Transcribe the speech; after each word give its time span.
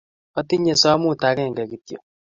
Atinye 0.39 0.73
somut 0.81 1.21
akenge 1.29 1.63
kityo. 1.69 1.99